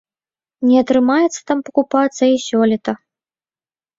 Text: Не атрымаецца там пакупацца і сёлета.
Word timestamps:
Не 0.67 0.77
атрымаецца 0.83 1.39
там 1.51 1.59
пакупацца 1.69 2.23
і 2.35 2.41
сёлета. 2.47 2.91